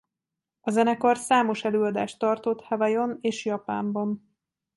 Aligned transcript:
A 0.61 0.71
zenekar 0.71 1.17
számos 1.17 1.63
előadást 1.63 2.19
tartott 2.19 2.61
Hawaiion 2.61 3.17
és 3.21 3.45
Japánban. 3.45 4.35